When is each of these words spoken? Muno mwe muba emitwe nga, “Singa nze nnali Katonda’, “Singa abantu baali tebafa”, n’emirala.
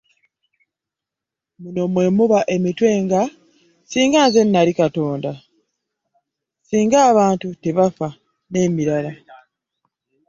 Muno 1.61 1.83
mwe 1.93 2.05
muba 2.17 2.39
emitwe 2.55 2.89
nga, 3.03 3.21
“Singa 3.89 4.21
nze 4.27 4.41
nnali 4.45 4.71
Katonda’, 4.81 5.31
“Singa 6.67 6.97
abantu 7.11 7.45
baali 7.47 7.59
tebafa”, 7.63 8.07
n’emirala. 8.51 9.11